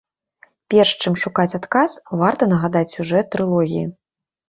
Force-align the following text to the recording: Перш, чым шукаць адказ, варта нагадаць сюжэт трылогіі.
Перш, 0.73 0.93
чым 1.03 1.13
шукаць 1.25 1.55
адказ, 1.59 1.91
варта 2.25 2.51
нагадаць 2.57 2.85
сюжэт 2.97 3.33
трылогіі. 3.37 3.89